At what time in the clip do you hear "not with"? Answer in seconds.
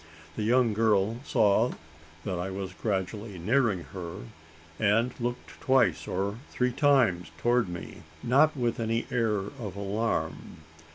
8.23-8.79